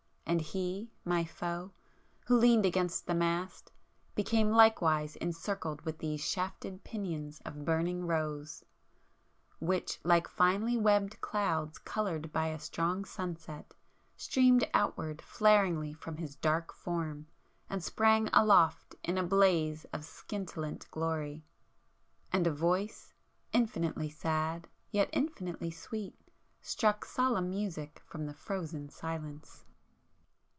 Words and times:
And 0.27 0.39
He, 0.39 0.93
my 1.03 1.25
Foe, 1.25 1.73
who 2.27 2.37
leaned 2.37 2.65
against 2.65 3.05
the 3.05 3.13
mast, 3.13 3.69
became 4.15 4.49
likewise 4.53 5.17
encircled 5.17 5.81
with 5.81 5.97
these 5.97 6.21
shafted 6.25 6.85
pinions 6.85 7.41
of 7.43 7.65
burning 7.65 8.07
rose, 8.07 8.63
which 9.59 9.99
like 10.05 10.29
finely 10.29 10.77
webbed 10.77 11.19
clouds 11.19 11.77
coloured 11.77 12.31
by 12.31 12.47
a 12.47 12.61
strong 12.61 13.03
sunset, 13.03 13.73
streamed 14.15 14.65
outward 14.73 15.21
flaringly 15.21 15.91
from 15.91 16.15
his 16.15 16.37
dark 16.37 16.71
Form 16.71 17.27
and 17.69 17.83
sprang 17.83 18.29
aloft 18.31 18.95
in 19.03 19.17
a 19.17 19.23
blaze 19.27 19.83
of 19.91 20.05
scintillant 20.05 20.89
glory. 20.91 21.43
And 22.31 22.47
a 22.47 22.53
Voice 22.53 23.11
infinitely 23.51 24.09
sad, 24.09 24.69
yet 24.91 25.09
infinitely 25.11 25.71
sweet, 25.71 26.15
struck 26.61 27.03
solemn 27.03 27.49
music 27.49 28.01
from 28.05 28.27
the 28.27 28.33
frozen 28.33 28.87
silence. 28.87 29.65